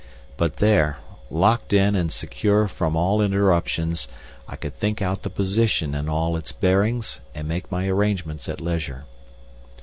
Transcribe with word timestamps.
But 0.35 0.55
there, 0.55 0.97
locked 1.29 1.73
in 1.73 1.95
and 1.95 2.11
secure 2.11 2.67
from 2.67 2.95
all 2.95 3.21
interruptions, 3.21 4.07
I 4.47 4.55
could 4.55 4.73
think 4.75 4.99
out 4.99 5.21
the 5.21 5.29
position 5.29 5.93
in 5.93 6.09
all 6.09 6.35
its 6.35 6.51
bearings 6.51 7.19
and 7.35 7.47
make 7.47 7.71
my 7.71 7.87
arrangements 7.87 8.49
at 8.49 8.59
leisure. 8.59 9.05